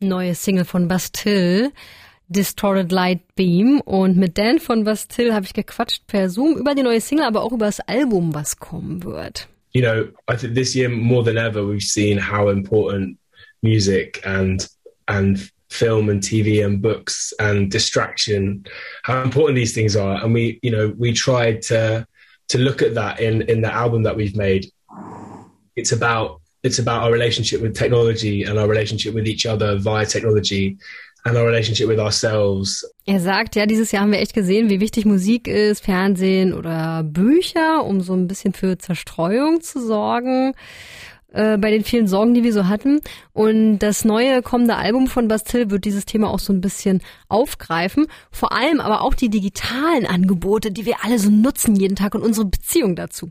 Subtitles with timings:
[0.00, 1.72] neue Single von Bastille.
[2.28, 6.82] Distorted Light Beam und mit Dan von Bastille habe ich gequatscht per Zoom über die
[6.82, 9.46] neue Single, aber auch über das Album, was kommen wird.
[9.72, 13.16] You know, I think this year more than ever we've seen how important
[13.62, 14.68] music and
[15.06, 15.38] and
[15.70, 18.64] film and TV and books and distraction,
[19.04, 20.20] how important these things are.
[20.24, 22.06] And we, you know, we tried to
[22.48, 24.66] to look at that in in the album that we've made.
[25.76, 30.04] It's about it's about our relationship with technology and our relationship with each other via
[30.04, 30.76] technology
[31.24, 32.84] and our relationship with ourselves.
[33.06, 37.02] Er sagt, ja, dieses Jahr haben wir echt gesehen, wie wichtig Musik ist, Fernsehen oder
[37.04, 40.54] Bücher, um so ein bisschen für Zerstreuung zu sorgen
[41.36, 43.00] äh, bei den vielen Sorgen, die wir so hatten.
[43.34, 48.06] Und das neue kommende Album von Bastille wird dieses Thema auch so ein bisschen aufgreifen.
[48.30, 52.22] Vor allem aber auch die digitalen Angebote, die wir alle so nutzen jeden Tag und
[52.22, 53.30] unsere Beziehung dazu.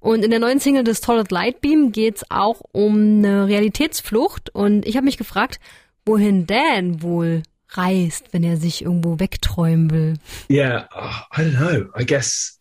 [0.00, 4.48] Und in der neuen Single des Toilet Lightbeam geht's auch um eine Realitätsflucht.
[4.50, 5.60] Und ich habe mich gefragt,
[6.06, 10.14] wohin Dan wohl reist, wenn er sich irgendwo wegträumen will.
[10.50, 10.88] Yeah,
[11.36, 12.00] I don't know.
[12.00, 12.58] I guess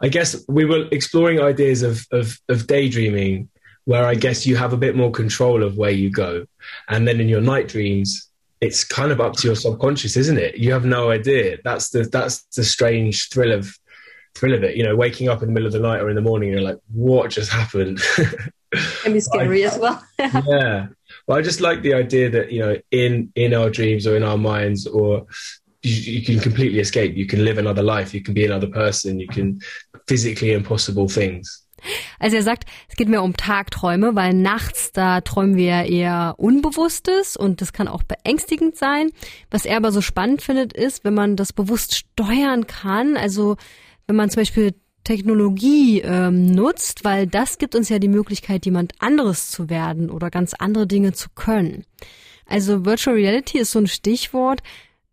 [0.00, 3.48] I guess we were exploring ideas of of, of daydreaming
[3.88, 6.44] where I guess you have a bit more control of where you go.
[6.90, 8.28] And then in your night dreams,
[8.60, 10.58] it's kind of up to your subconscious, isn't it?
[10.58, 11.56] You have no idea.
[11.64, 13.74] That's the that's the strange thrill of
[14.34, 14.76] thrill of it.
[14.76, 16.60] You know, waking up in the middle of the night or in the morning, you're
[16.60, 18.02] like, what just happened?
[19.02, 20.04] Can be scary I, as well.
[20.18, 20.88] yeah.
[21.26, 24.22] Well, I just like the idea that, you know, in in our dreams or in
[24.22, 25.26] our minds or
[25.82, 27.16] you, you, can completely escape.
[27.16, 28.12] You can live another life.
[28.12, 29.18] You can be another person.
[29.18, 29.60] You can
[30.06, 31.64] physically impossible things.
[32.18, 37.36] Also er sagt, es geht mehr um Tagträume, weil nachts da träumen wir eher Unbewusstes
[37.36, 39.10] und das kann auch beängstigend sein.
[39.50, 43.16] Was er aber so spannend findet, ist, wenn man das bewusst steuern kann.
[43.16, 43.56] Also
[44.06, 48.92] wenn man zum Beispiel Technologie ähm, nutzt, weil das gibt uns ja die Möglichkeit, jemand
[48.98, 51.84] anderes zu werden oder ganz andere Dinge zu können.
[52.44, 54.60] Also Virtual Reality ist so ein Stichwort.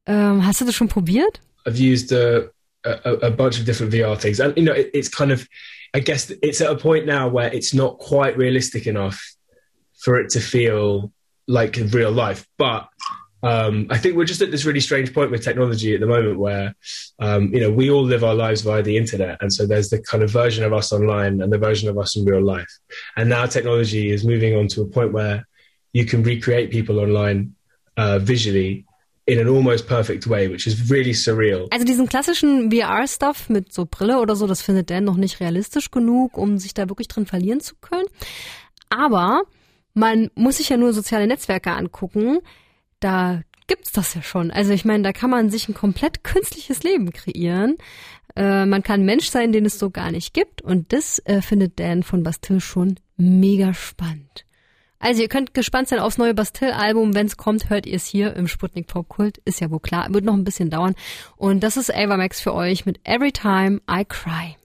[0.06, 1.42] Ähm, hast du das schon probiert?
[1.66, 2.50] I've used a,
[2.86, 5.48] a, a bunch of different VR things, and you know, it, it's kind of
[5.96, 9.34] I guess it's at a point now where it's not quite realistic enough
[9.98, 11.14] for it to feel
[11.48, 12.46] like real life.
[12.58, 12.90] But
[13.44, 16.38] um, I think we're just at this really strange point with technology at the moment
[16.38, 16.76] where,
[17.20, 19.38] um, you know, we all live our lives via the internet.
[19.40, 22.18] And so there's the kind of version of us online and the version of us
[22.18, 22.72] in real life.
[23.16, 25.48] And now technology is moving on to a point where
[25.94, 27.56] you can recreate people online
[27.96, 28.86] uh, visually
[29.26, 31.68] in an almost perfect way, which is really surreal.
[31.72, 35.90] Also diesen klassischen VR-Stuff mit so Brille oder so, das findet Dan noch nicht realistisch
[35.92, 38.06] genug, um sich da wirklich drin verlieren zu können.
[38.90, 39.44] Aber
[39.94, 42.40] man muss sich ja nur soziale Netzwerke angucken.
[43.00, 44.52] Da gibt's das ja schon.
[44.52, 47.78] Also ich meine, da kann man sich ein komplett künstliches Leben kreieren.
[48.36, 50.62] Äh, man kann Mensch sein, den es so gar nicht gibt.
[50.62, 54.46] Und das äh, findet Dan von Bastille schon mega spannend.
[55.00, 57.14] Also ihr könnt gespannt sein aufs neue Bastille-Album.
[57.14, 59.40] Wenn es kommt, hört ihr es hier im Sputnik Pop Kult.
[59.46, 60.08] Ist ja wohl klar.
[60.10, 60.96] Wird noch ein bisschen dauern.
[61.36, 64.56] Und das ist Ava Max für euch mit Every Time I Cry.